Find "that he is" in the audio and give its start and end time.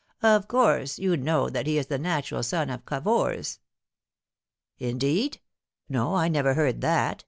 1.51-1.91